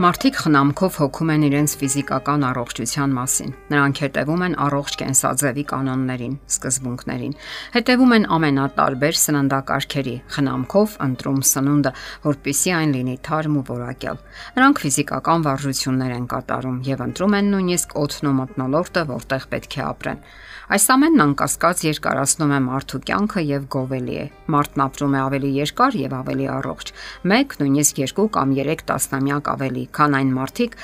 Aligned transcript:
Մարդիկ 0.00 0.36
խնամքով 0.40 0.94
հոգում 0.96 1.30
են 1.34 1.42
իրենց 1.44 1.72
ֆիզիկական 1.76 2.44
առողջության 2.48 3.10
մասին։ 3.18 3.50
Նրանք 3.68 3.98
հետևում 4.00 4.44
են 4.46 4.54
առողջ 4.64 4.94
կենսաձևի 5.02 5.64
կանոններին, 5.72 6.38
սկզբունքներին։ 6.54 7.34
Հետևում 7.76 8.14
են 8.16 8.24
ամենատարբեր 8.36 9.18
սննդակարգերի, 9.20 10.16
խնամքով 10.40 10.96
ընտրում 11.04 11.40
սնունդը, 11.52 11.92
որpիսի 12.30 12.72
այն 12.80 12.94
լինի 12.96 13.16
թարմ 13.28 13.58
ու 13.60 13.66
որակյալ։ 13.76 14.22
Նրանք 14.56 14.84
ֆիզիկական 14.88 15.44
վարժություններ 15.50 16.14
են 16.16 16.30
կատարում 16.32 16.78
եւ 16.88 17.04
ընտրում 17.10 17.36
են 17.36 17.52
նույնիսկ 17.60 17.98
օդն 18.00 18.30
ու 18.30 18.38
մթնոլորտը, 18.40 19.04
որտեղ 19.12 19.44
պետք 19.52 19.76
է 19.76 19.84
ապրեն։ 19.90 20.24
Այս 20.70 20.84
ամենն 20.94 21.22
անկասկած 21.24 21.80
երկարացնում 21.82 22.52
է 22.54 22.58
մարդու 22.62 22.98
կյանքը 23.08 23.42
եւ 23.42 23.64
գովելի 23.74 24.18
է։ 24.20 24.26
Մարդն 24.54 24.82
ապրում 24.84 25.16
է 25.16 25.20
ավելի 25.20 25.50
երկար 25.56 25.96
եւ 25.98 26.12
ավելի 26.20 26.46
առողջ։ 26.54 26.92
1, 27.26 27.56
նույնիսկ 27.58 27.98
2 28.14 28.26
կամ 28.36 28.52
3 28.60 28.84
տասնամյակ 28.86 29.50
ավելի, 29.50 29.82
քան 29.96 30.16
այն 30.20 30.30
մարդիկ, 30.36 30.76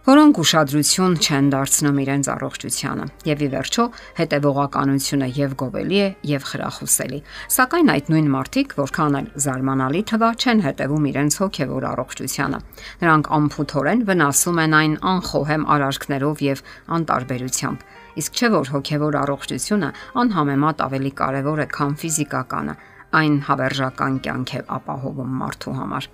որոնք 0.00 0.38
ուշադրություն 0.40 1.14
չեն 1.20 1.48
դարձնում 1.52 1.98
իրենց 2.00 2.28
առողջությանը։ 2.34 3.04
Եվ 3.30 3.42
ի 3.44 3.48
վերջո, 3.54 3.84
հետևողականությունը 4.20 5.28
եւ 5.36 5.54
գովելի 5.60 5.98
է 6.00 6.08
եւ 6.30 6.46
խրախուսելի։ 6.50 7.20
Սակայն 7.56 7.92
այդ 7.94 8.10
նույն 8.10 8.30
մարդիկ, 8.34 8.74
որքան 8.80 9.18
էլ 9.20 9.28
զարմանալի 9.44 10.02
թվա, 10.10 10.30
չեն 10.40 10.64
հետևում 10.66 11.08
իրենց 11.10 11.38
հոգեվոր 11.44 11.88
առողջությանը։ 11.90 12.60
Նրանք 13.04 13.30
ամփոփորեն 13.40 14.04
վնասում 14.08 14.62
են 14.64 14.76
այն 14.80 14.94
անխոհեմ 15.14 15.68
արարքներով 15.76 16.44
եւ 16.48 16.64
անտարբերությամբ 16.96 17.88
Իսկ 18.18 18.40
չէ 18.40 18.48
որ 18.52 18.70
հոգևոր 18.74 19.16
առողջությունը 19.20 19.90
անհամեմատ 20.22 20.82
ավելի 20.86 21.12
կարևոր 21.20 21.62
է, 21.64 21.66
քան 21.76 21.92
ֆիզիկականը։ 22.00 22.74
Այն 23.20 23.36
հավերժական 23.46 24.18
կյանք 24.26 24.54
է 24.58 24.62
ապահովում 24.76 25.36
մարդու 25.42 25.76
համար։ 25.78 26.08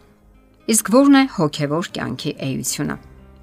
Իսկ 0.66 0.88
ո՞րն 0.90 1.16
է 1.20 1.20
հոգևոր 1.30 1.88
կյանքի 1.94 2.30
էությունը։ 2.42 2.94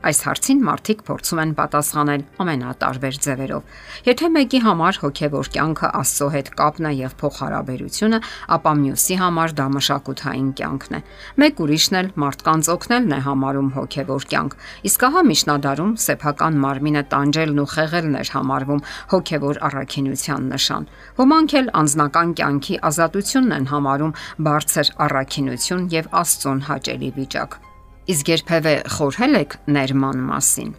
Այս 0.03 0.19
հարցին 0.27 0.61
մարդիկ 0.67 1.01
փորձում 1.07 1.39
են 1.43 1.51
պատասխանել 1.55 2.23
ամենատարբեր 2.43 3.17
ձևերով։ 3.23 3.75
Եթե 4.07 4.29
մեկի 4.35 4.59
համար 4.65 4.99
հոգևոր 5.03 5.49
կյանքը 5.53 5.89
Աստծո 5.99 6.27
հետ 6.33 6.49
կապն 6.59 6.87
է 6.89 6.91
եւ 6.97 7.15
փոխհարաբերությունը, 7.23 8.19
ապա 8.57 8.73
մյուսի 8.83 9.17
համար 9.23 9.55
դա 9.59 9.67
մշակութային 9.77 10.49
կյանքն 10.59 10.97
է։ 10.97 11.01
Մեկ 11.43 11.63
ուրիշն 11.63 11.99
էլ 12.03 12.11
մարդկանց 12.23 12.69
օգնելն 12.73 13.15
է 13.15 13.19
համարում 13.27 13.69
հոգևոր 13.79 14.27
կյանք։ 14.33 14.57
Իսկ 14.91 15.07
ահա 15.07 15.23
միջնադարում 15.31 15.93
սեփական 16.03 16.61
մարմինը 16.67 17.03
տանջելն 17.13 17.63
ու 17.63 17.69
խեղելն 17.73 18.17
էր 18.23 18.33
համարվում 18.35 18.85
հոգևոր 19.13 19.61
առաքինության 19.71 20.49
նշան։ 20.53 20.89
Ոմանք 21.23 21.59
էլ 21.63 21.75
անznական 21.83 22.37
կյանքի 22.43 22.79
ազատությունն 22.91 23.57
են 23.59 23.69
համարում 23.73 24.17
բարձր 24.49 24.95
առաքինություն 25.07 25.91
եւ 25.95 26.09
Աստծուն 26.23 26.65
հաճելի 26.71 27.13
վիճակ։ 27.19 27.61
Իսկ 28.03 28.29
երբևէ 28.33 28.71
խորհել 28.91 29.37
եք 29.39 29.53
ներման 29.71 30.23
մասին։ 30.27 30.71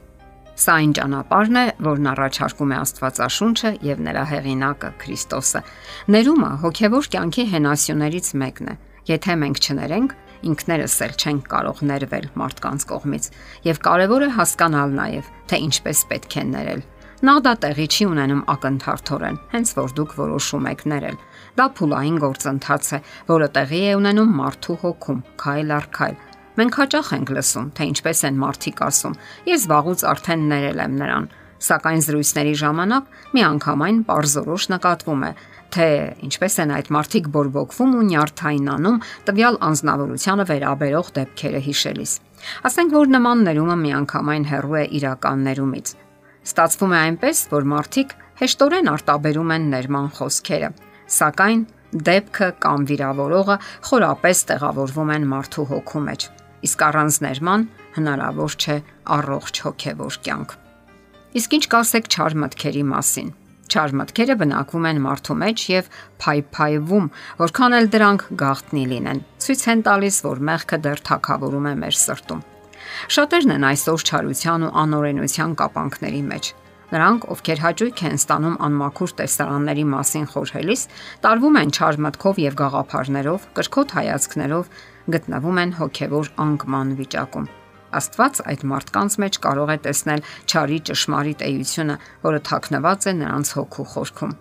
Սա 0.60 0.72
այն 0.76 0.90
ճանապարհն 0.98 1.56
է, 1.56 1.62
որն 1.86 2.08
առաջարկում 2.10 2.74
է 2.74 2.76
Աստվածաշունչը 2.82 3.70
եւ 3.88 4.02
նրա 4.04 4.24
հեղինակը 4.28 4.90
Քրիստոսը։ 5.00 5.62
Ներումը 6.12 6.50
հոգեվոր 6.64 7.08
կյանքի 7.14 7.44
հենասյուներից 7.54 8.28
մեկն 8.44 8.68
է։ 8.68 8.74
Եթե 9.08 9.36
մենք 9.40 9.62
չներենք, 9.64 10.12
ինքներս 10.52 10.96
էլ 11.08 11.16
չենք 11.24 11.48
կարող 11.54 11.80
ներվել 11.94 12.28
մարդկանց 12.44 12.86
կողմից, 12.92 13.30
եւ 13.72 13.80
կարեւոր 13.88 14.26
է 14.28 14.30
հասկանալ 14.36 14.94
նաեւ, 15.00 15.32
թե 15.48 15.62
ինչպես 15.64 16.04
պետք 16.12 16.36
է 16.36 16.44
ներել։ 16.52 16.84
Նա 17.24 17.34
դա 17.40 17.52
տեղի 17.64 17.86
չի 17.88 18.04
ունենում 18.12 18.44
ակնթարթորեն, 18.52 19.36
հենց 19.54 19.70
որ 19.80 19.92
դուք 19.96 20.14
որոշում 20.18 20.66
եք 20.74 20.82
ներել։ 20.92 21.18
Դա 21.56 21.66
փուլային 21.78 22.18
գործընթաց 22.20 22.88
է, 22.92 22.98
որը 23.32 23.48
տեղի 23.56 23.80
է 23.88 23.92
ունենում 23.96 24.34
մարդու 24.44 24.76
հոգում, 24.84 25.22
քայլ 25.40 25.72
առ 25.78 25.86
քայլ, 25.94 26.16
Մենք 26.54 26.76
հաճախ 26.78 27.08
ենք 27.16 27.30
լսում, 27.34 27.70
թե 27.74 27.84
ինչպես 27.90 28.20
են 28.28 28.36
մարդիկ 28.38 28.80
ասում։ 28.86 29.14
Ես 29.50 29.62
վաղուց 29.70 30.02
արդեն 30.06 30.42
ներել 30.52 30.82
եմ 30.84 30.92
նրան, 31.00 31.24
սակայն 31.66 32.02
զրույցների 32.04 32.52
ժամանակ 32.60 33.08
միանգամայն 33.34 33.98
པարզորոշ 34.04 34.66
նկատվում 34.74 35.24
է, 35.24 35.30
թե 35.74 35.88
ինչպես 36.28 36.58
են 36.62 36.74
այդ 36.76 36.90
մարդիկ 36.94 37.30
բորբոքվում 37.34 37.96
ու 37.98 38.04
նյարդայնանում 38.10 39.00
տվյալ 39.26 39.58
անznավորությանը 39.68 40.46
վերաբերող 40.52 41.10
դեպքերը 41.18 41.62
հիշելիս։ 41.66 42.12
Ասենք 42.70 42.94
որ 42.94 43.10
նման 43.18 43.44
ներումը 43.48 43.76
միանգամայն 43.82 44.46
հեռու 44.54 44.78
է 44.78 44.84
իրական 45.00 45.44
ներումից։ 45.48 45.92
Ստացվում 46.44 46.94
է 46.94 46.98
այնպես, 47.02 47.42
որ 47.50 47.68
մարդիկ 47.74 48.14
հեշտորեն 48.44 48.92
արտաբերում 48.94 49.52
են 49.58 49.68
ներման 49.74 50.08
խոսքերը, 50.20 50.70
սակայն 51.18 51.66
դեպքը 52.04 52.48
կամ 52.62 52.88
վիրավորողը 52.90 53.60
խորապես 53.90 54.46
տեղավորվում 54.54 55.14
են 55.18 55.28
մարդու 55.34 55.68
հոգու 55.74 56.06
մեջ 56.10 56.30
իսկ 56.66 56.84
առանց 56.88 57.20
ներման 57.24 57.64
հնարավոր 57.94 58.58
չէ 58.58 58.76
առողջ 59.16 59.62
հոգևոր 59.64 60.18
կյանք։ 60.24 60.54
Իսկ 61.34 61.56
ինչ 61.58 61.64
կասեք 61.74 62.10
չար 62.14 62.36
մտքերի 62.44 62.84
մասին։ 62.94 63.30
Չար 63.64 63.94
մտքերը 63.98 64.34
բնակվում 64.38 64.88
են 64.90 64.98
մարդու 65.04 65.36
մեջ 65.40 65.62
եւ 65.72 65.86
փայփայվում, 66.22 67.06
որքան 67.40 67.76
էլ 67.78 67.86
դրանք 67.94 68.26
գաղտնի 68.44 68.84
լինեն։ 68.92 69.22
Ցույց 69.44 69.62
են 69.72 69.84
տալիս, 69.88 70.18
որ 70.24 70.42
մեղքը 70.50 70.78
դեռ 70.84 71.00
թակավորում 71.08 71.70
է 71.70 71.74
մեր 71.80 71.96
սրտում։ 72.04 72.44
Շատերն 73.14 73.54
են 73.54 73.66
այսօր 73.70 74.04
չարության 74.04 74.66
ու 74.68 74.74
անօրենության 74.84 75.56
կապանքների 75.64 76.22
մեջ։ 76.28 76.50
Նրանք, 76.94 77.24
ովքեր 77.34 77.60
հաճույք 77.64 78.00
են 78.04 78.18
ստանում 78.20 78.58
անմաքուր 78.68 79.12
տեսարանների 79.18 79.84
մասին 79.90 80.26
խորհելիս, 80.30 80.82
տարվում 81.24 81.56
են 81.64 81.72
չար 81.74 81.98
մտքով 82.04 82.40
եւ 82.44 82.58
գաղափարներով, 82.60 83.46
կրկոտ 83.56 83.94
հայացքներով, 83.98 84.68
գտնվում 85.10 85.60
են 85.64 85.72
հոգևոր 85.78 86.30
անկման 86.44 86.94
վիճակում։ 87.00 87.46
Աստված 87.94 88.40
այդ 88.50 88.62
մարդկանց 88.70 89.16
մեջ 89.22 89.38
կարող 89.44 89.70
է 89.74 89.76
տեսնել 89.84 90.24
ճարի 90.50 90.78
ճշմարիտ 90.88 91.44
էությունը, 91.48 91.96
որը 92.24 92.40
թաքնված 92.48 93.06
է 93.06 93.12
նրանց 93.20 93.52
հոգու 93.58 93.86
խորքում։ 93.94 94.32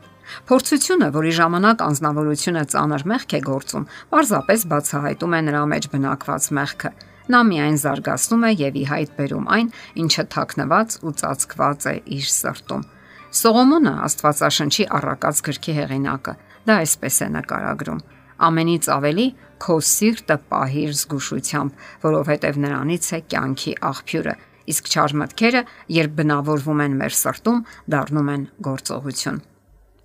Փորձությունը, 0.49 1.07
որի 1.13 1.33
ժամանակ 1.37 1.83
անznավորությունը 1.83 2.63
ծանր 2.73 3.03
մեղք 3.11 3.33
է 3.37 3.41
գործում, 3.43 3.87
պարզապես 4.13 4.65
բացահայտում 4.73 5.35
է 5.37 5.41
նրա 5.47 5.63
մեջ 5.73 5.87
բնակված 5.93 6.47
մեղքը։ 6.57 6.91
Նա 7.33 7.39
միայն 7.49 7.77
զարգացնում 7.83 8.43
է 8.43 8.51
եւ 8.63 8.79
ի 8.79 8.85
հայտ 8.89 9.11
բերում 9.19 9.45
այն, 9.57 9.67
ինչը 10.03 10.23
թաքնված 10.33 10.97
ու 11.03 11.13
ծածկված 11.21 11.85
է 11.91 11.95
իր 12.17 12.25
սրտում։ 12.33 12.87
Սողոմոնը 13.33 13.93
Աստվածաշնչի 14.07 14.83
առակած 14.97 15.39
գրքի 15.47 15.75
հեղինակը 15.77 16.33
դա 16.67 16.75
այսպես 16.83 17.15
է 17.23 17.27
նկարագրում. 17.37 18.01
Ամենից 18.47 18.89
ավելի 18.93 19.25
քո 19.63 19.77
սիրտը 19.87 20.37
պահիր 20.51 20.91
զգուշությամբ, 20.99 21.79
որովհետև 22.03 22.59
նրանից 22.63 23.07
է 23.13 23.19
կյանքի 23.31 23.73
աղբյուրը։ 23.93 24.35
Իսկ 24.73 24.91
չար 24.93 25.15
մտքերը, 25.23 25.61
երբ 25.97 26.13
բնավորվում 26.19 26.83
են 26.83 26.93
մեր 26.99 27.17
սրտում, 27.19 27.63
դառնում 27.93 28.31
են 28.33 28.45
գործողություն։ 28.67 29.41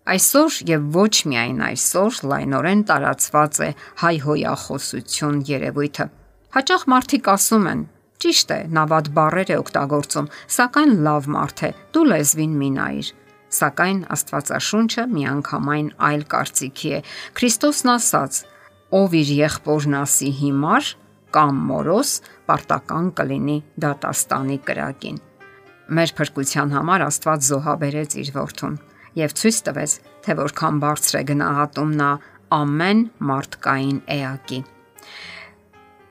Այսօր 0.08 0.54
եւ 0.70 0.84
ոչ 0.94 1.14
միայն 1.30 1.58
այսօր 1.68 2.18
լայնորեն 2.32 2.82
տարածված 2.88 3.58
է 3.60 3.68
հայհոյախոսություն 4.02 5.40
երևույթը։ 5.52 6.06
Հաճախ 6.56 6.84
մարդիկ 6.94 7.28
ասում 7.34 7.66
են. 7.72 7.82
Ճիշտ 8.18 8.52
է, 8.56 8.60
նա 8.74 8.84
ված 8.90 9.10
բարեր 9.14 9.50
է 9.52 9.56
օգտագործում, 9.62 10.30
սակայն 10.56 10.94
լավ 11.06 11.28
մարդ 11.34 11.60
է։ 11.68 11.70
Դու 11.94 12.06
լեզվին 12.08 12.54
մի 12.62 12.70
նայիր։ 12.78 13.10
Սակայն 13.58 14.00
Աստվածաշունչը 14.16 15.04
միանգամայն 15.12 15.92
այլ 16.08 16.24
կարծիքի 16.32 16.90
է։ 16.98 17.02
Քրիստոսն 17.38 17.92
ասաց. 17.94 18.40
Ով 18.94 19.14
իր 19.18 19.30
եղբորն 19.36 19.96
ասի 20.00 20.30
հիմար 20.38 20.90
կամ 21.34 21.58
մորոս, 21.68 22.12
պարտական 22.48 23.10
կլինի 23.18 23.56
դատաստանի 23.84 24.58
կրակին։ 24.68 25.18
Մեր 25.98 26.12
փրկության 26.16 26.72
համար 26.76 27.04
Աստված 27.08 27.44
զոհաբերեց 27.48 28.16
իր 28.22 28.32
որդուն 28.38 28.74
եւ 29.18 29.34
ցույց 29.40 29.60
տվեց, 29.68 29.92
թե 30.24 30.36
որքան 30.40 30.80
բարձր 30.84 31.18
է 31.18 31.22
գնահատում 31.28 31.94
նա 32.00 32.10
ամեն 32.58 33.00
մարդկային 33.28 34.00
էակի։ 34.18 34.60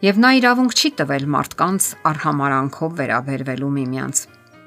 Եվ 0.05 0.19
նա 0.21 0.31
իրավունք 0.37 0.73
չի 0.77 0.89
տվել 1.01 1.23
մարդկանց 1.33 1.85
արհամարանքով 2.11 2.97
վերաբերվելու 3.01 3.71
միմյանց։ 3.77 4.19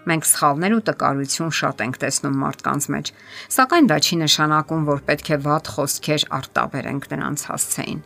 Մենք 0.09 0.27
սխալներ 0.31 0.75
ու 0.77 0.85
տկարություն 0.89 1.51
շատ 1.61 1.83
ենք 1.85 1.99
տեսնում 2.01 2.39
մարդկանց 2.41 2.87
մեջ, 2.95 3.11
սակայն 3.57 3.91
դա 3.91 3.99
չի 4.01 4.17
նշանակում, 4.21 4.87
որ 4.89 5.03
պետք 5.11 5.29
է 5.31 5.39
ված 5.45 5.71
խոսքեր 5.75 6.25
արտաբերենք 6.41 7.09
նրանց 7.11 7.45
հասցեին։ 7.51 8.01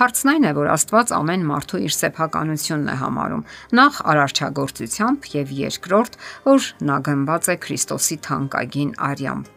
Հարցն 0.00 0.30
այն 0.30 0.46
է, 0.46 0.52
որ 0.60 0.70
Աստված 0.74 1.12
ամեն 1.16 1.44
մարդու 1.50 1.80
իր 1.86 1.94
սեփականությունն 1.96 2.90
է 2.92 2.96
համարում։ 3.00 3.44
Նախ 3.80 4.00
արարչագործությամբ 4.12 5.28
եւ 5.34 5.54
երկրորդ, 5.60 6.18
որ 6.46 6.68
նա 6.90 6.96
գնված 7.10 7.50
է 7.50 7.56
Քրիստոսի 7.64 8.18
թանկագին 8.28 8.92
արյամբ։ 9.10 9.50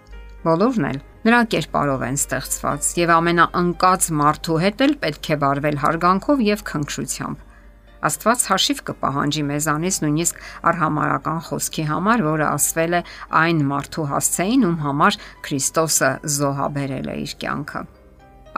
Բոլորն 0.44 0.88
էլ 0.90 1.01
նրա 1.24 1.42
կերպարով 1.54 2.01
են 2.10 2.18
ստեղծված 2.19 2.88
եւ 3.00 3.12
ամենաընկած 3.16 4.07
մարդու 4.24 4.62
հետ 4.63 4.81
էլ 4.88 4.95
պետք 5.04 5.30
է 5.30 5.38
վարվել 5.44 5.78
հարգանքով 5.84 6.48
եւ 6.50 6.63
քնքշությամբ։ 6.74 7.53
Աստված 8.04 8.46
հաշիվ 8.52 8.80
կպահանջի 8.90 9.44
մեզանից 9.48 9.98
նույնիսկ 10.04 10.40
արհամարական 10.72 11.40
խոսքի 11.48 11.86
համար, 11.88 12.24
որը 12.28 12.48
ասվել 12.50 12.98
է 12.98 13.02
այն 13.44 13.62
մարդու 13.70 14.08
հասցեին, 14.12 14.66
ում 14.68 14.78
համար 14.84 15.18
Քրիստոսը 15.48 16.10
զոհաբերել 16.38 17.08
է 17.14 17.16
իր 17.24 17.36
կյանքը։ 17.44 17.84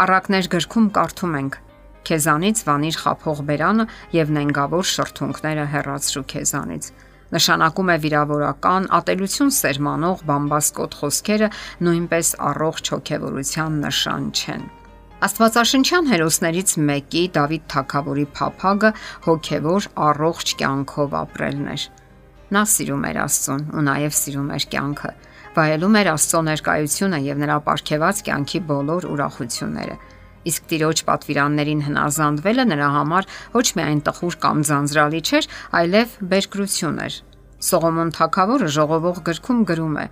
Առակներ 0.05 0.49
գրքում 0.55 0.87
կարդում 0.97 1.35
ենք. 1.45 1.59
Քեզանից 2.05 2.61
վանիր 2.65 2.97
խափող 3.01 3.39
բերանը 3.49 3.85
եւ 4.13 4.33
նենգավոր 4.35 4.89
շրթունքները 4.91 5.65
հեռացրու 5.73 6.25
քեզանից։ 6.35 6.89
Նշանակում 7.33 7.89
է 7.89 7.97
վիրավորական, 8.05 8.89
ատելություն 8.99 9.53
սերմանող 9.57 10.23
բամբասկոտ 10.29 10.97
խոսքերը 11.01 11.51
նույնպես 11.87 12.33
առողջ 12.53 12.95
հոգեվորության 12.95 13.79
նշան 13.85 14.33
չեն։ 14.35 14.67
Աստվածաշնչյան 15.23 16.09
հերոսներից 16.11 16.71
մեկի 16.87 17.21
Դավիթ 17.35 17.67
Թագավորի 17.71 18.23
փափագը 18.35 18.89
հոգևոր 19.23 19.85
առողջ 20.05 20.49
կյանքով 20.59 21.13
ապրելն 21.19 21.69
էր։ 21.71 21.85
Նա 22.55 22.63
սիրում 22.71 23.05
էր 23.09 23.19
Աստծուն 23.23 23.63
ու 23.79 23.83
նաև 23.85 24.17
սիրում 24.17 24.49
էր 24.57 24.65
կյանքը։ 24.73 25.11
Վայելում 25.55 25.95
էր 26.01 26.09
Աստծո 26.11 26.41
ներկայությունը 26.49 27.19
եւ 27.29 27.39
նրա 27.45 27.55
ապարքեված 27.61 28.19
կյանքի 28.27 28.61
բոլոր 28.75 29.07
ուրախությունները։ 29.15 29.95
Իսկ 30.51 30.67
Տիրոջ 30.75 31.03
պատվիրաններին 31.07 31.85
հնազանդվելը 31.87 32.67
նրա 32.75 32.89
համար 32.99 33.29
ոչ 33.55 33.67
միայն 33.79 34.03
տխուր 34.09 34.37
կամ 34.43 34.61
ձանձրալի 34.67 35.23
չէր, 35.25 35.49
այլև 35.79 36.19
բերկրություն 36.35 37.01
էր։ 37.07 37.17
Սողոմոն 37.71 38.13
Թագավորը 38.19 38.69
ժողովող 38.75 39.23
գրքում 39.31 39.65
գրում 39.71 39.97
է. 40.03 40.05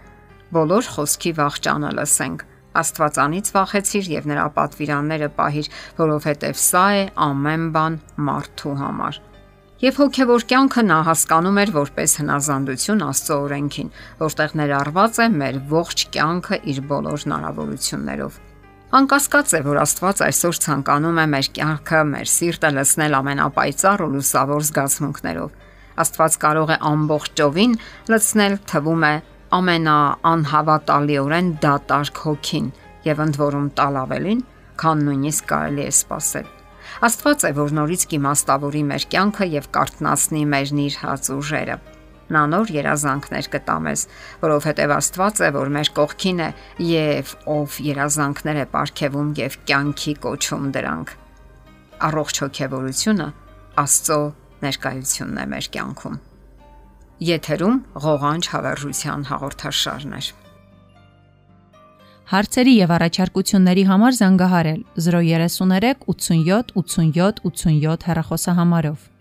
Բոլոր 0.56 0.90
խոսքի 0.96 1.38
վախճանը 1.44 1.94
լսենք 2.00 2.48
Աստվածանից 2.82 3.52
վախեցիր 3.54 4.10
եւ 4.14 4.32
նրա 4.32 4.48
պատվիրանները 4.56 5.30
պահիր, 5.38 5.70
որովհետեւ 6.00 6.58
սա 6.64 6.88
է 7.02 7.04
ամեն 7.28 7.68
բան 7.76 8.00
մարդու 8.30 8.74
համար։ 8.82 9.20
Եվ 9.84 9.98
հոգևոր 10.00 10.44
կյանքը 10.48 10.82
նա 10.88 10.98
հասկանում 11.10 11.58
էր 11.60 11.72
որպես 11.76 12.12
հնազանդություն 12.22 13.02
Աստծո 13.04 13.38
օրենքին, 13.44 13.90
որտեղ 14.22 14.54
ներառված 14.62 15.20
է 15.20 15.26
մեր 15.34 15.58
ողջ 15.74 16.04
կյանքը 16.14 16.60
իր 16.74 16.80
բոլոր 16.94 17.26
հնարավորություններով։ 17.26 18.38
Անկասկած 18.94 19.54
է, 19.58 19.62
որ 19.66 19.82
Աստված 19.84 20.24
այսօր 20.30 20.58
ցանկանում 20.64 21.20
է 21.20 21.26
մեր 21.34 21.48
կյանքը, 21.58 22.02
մեր 22.14 22.32
սիրտը 22.32 22.70
լցնել 22.78 23.18
ամենապայծառ 23.20 24.04
ու 24.06 24.10
լուսավոր 24.14 24.66
զգացմունքներով։ 24.70 25.56
Աստված 26.04 26.38
կարող 26.44 26.74
է 26.74 26.78
ամբողջովին 26.94 27.74
լցնել 28.14 28.58
թվում 28.70 29.04
է 29.10 29.14
ամենաանհավատալիորեն 29.54 31.50
դատարկ 31.64 32.20
հոգին 32.26 32.68
եւ 33.06 33.24
ընդ 33.28 33.40
որում 33.44 33.68
տալ 33.78 34.00
ավելին, 34.04 34.44
քան 34.82 35.04
նույնիսկ 35.08 35.50
կարելի 35.52 35.84
է 35.84 35.92
սпасել։ 35.94 36.48
Աստված 37.08 37.46
է, 37.48 37.52
որ 37.58 37.74
նորից 37.78 38.06
կիմաստավորի 38.14 38.84
մեր 38.90 39.06
կյանքը 39.14 39.48
եւ 39.54 39.68
կարտնացնի 39.78 40.44
մեր 40.54 40.74
նիր 40.80 40.98
հաց 41.04 41.30
ուժերը։ 41.38 41.78
Նա 42.34 42.44
նոր 42.54 42.74
երազանքներ 42.74 43.50
կտա 43.54 43.78
մեզ, 43.86 44.04
որովհետև 44.44 44.94
Աստված 44.98 45.42
է, 45.44 45.50
որ 45.58 45.72
մեր 45.78 45.94
կողքին 46.00 46.44
է 46.44 46.50
եւ 46.90 47.34
ով 47.54 47.80
երազանքներ 47.94 48.60
է 48.64 48.66
ապարգևում 48.68 49.32
եւ 49.44 49.58
կյանքի 49.70 50.14
կոչում 50.28 50.68
դրանք։ 50.80 51.16
Առողջ 52.10 52.44
հոգեվորությունը 52.48 53.32
Աստծո 53.84 54.22
ներկայությունն 54.64 55.44
է 55.44 55.50
մեր 55.54 55.74
կյանքում։ 55.78 56.22
Եթերում 57.22 57.76
ղողանջ 58.04 58.48
հավերժության 58.50 59.26
հաղորդաշարն 59.30 60.16
է։ 60.18 60.22
Հարցերի 62.34 62.74
եւ 62.80 62.94
առաջարկությունների 62.96 63.84
համար 63.90 64.18
զանգահարել 64.18 64.82
033 64.98 66.08
87 66.10 66.74
87 66.74 67.44
87 67.46 68.08
հեռախոսահամարով։ 68.10 69.13